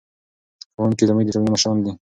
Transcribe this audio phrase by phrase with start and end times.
[0.73, 1.91] ښوونکي زموږ د ټولنې مشران دي.